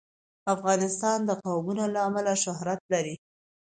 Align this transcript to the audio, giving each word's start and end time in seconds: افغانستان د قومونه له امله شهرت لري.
افغانستان 0.53 1.17
د 1.25 1.31
قومونه 1.43 1.85
له 1.93 1.99
امله 2.07 2.33
شهرت 2.43 2.81
لري. 2.93 3.15